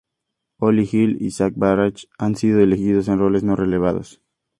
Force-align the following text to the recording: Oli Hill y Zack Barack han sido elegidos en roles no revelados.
Oli 0.57 0.85
Hill 0.91 1.17
y 1.19 1.29
Zack 1.29 1.53
Barack 1.55 2.07
han 2.17 2.35
sido 2.35 2.59
elegidos 2.59 3.07
en 3.07 3.19
roles 3.19 3.43
no 3.43 3.55
revelados. 3.55 4.19